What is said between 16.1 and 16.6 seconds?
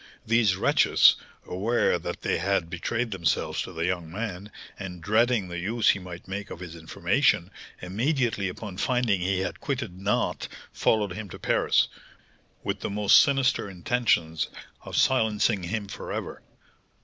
ever.